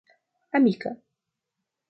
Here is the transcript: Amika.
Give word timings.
Amika. 0.55 0.91